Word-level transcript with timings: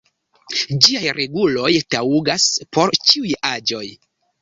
Ĝiaj 0.85 1.11
reguloj 1.19 1.69
taŭgas 1.97 2.51
por 2.75 2.97
ĉiuj 3.07 3.39
aĝoj. 3.55 3.89